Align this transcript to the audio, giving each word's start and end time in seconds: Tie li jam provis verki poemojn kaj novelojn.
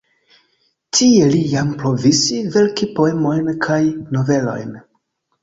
Tie 0.97 1.27
li 1.33 1.41
jam 1.51 1.69
provis 1.81 2.21
verki 2.57 2.89
poemojn 3.01 3.53
kaj 3.69 3.79
novelojn. 4.19 4.75